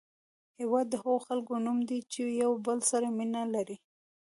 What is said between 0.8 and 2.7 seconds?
د هغو خلکو نوم دی چې یو